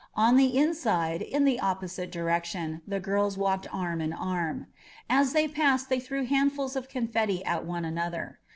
On 0.15 0.35
the 0.35 0.57
inside, 0.57 1.21
in 1.21 1.45
the 1.45 1.59
op 1.59 1.83
posite 1.83 2.09
direction, 2.09 2.81
the 2.87 2.99
girls 2.99 3.37
walked 3.37 3.71
arm 3.71 4.01
in 4.01 4.13
arm. 4.13 4.65
As 5.07 5.31
they 5.31 5.47
passed 5.47 5.89
they 5.89 5.99
threw 5.99 6.25
bandfuls 6.25 6.75
of 6.75 6.89
confetti 6.89 7.45
at 7.45 7.65
one 7.67 7.85
another. 7.85 8.39